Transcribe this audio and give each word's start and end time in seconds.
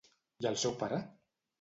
I 0.45 0.47
al 0.53 0.57
seu 0.63 0.75
pare? 0.81 1.01